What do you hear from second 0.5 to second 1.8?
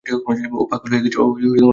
ও পাগল হয়ে গেছে।